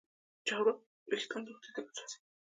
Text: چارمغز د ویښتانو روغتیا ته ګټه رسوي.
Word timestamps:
چارمغز 0.47 0.85
د 1.05 1.09
ویښتانو 1.09 1.47
روغتیا 1.53 1.71
ته 1.75 1.81
ګټه 1.85 2.01
رسوي. 2.03 2.21